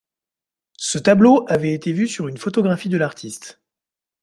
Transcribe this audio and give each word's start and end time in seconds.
Ce 0.79 0.97
tableau 0.97 1.45
avait 1.47 1.73
été 1.75 1.91
vu 1.93 2.07
sur 2.07 2.27
une 2.27 2.37
photographie 2.39 2.89
de 2.89 2.97
l’artiste. 2.97 3.61